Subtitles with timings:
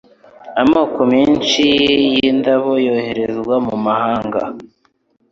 [0.61, 1.63] amoko menshi
[2.15, 4.41] y'indabo yoherezwa m' amahanga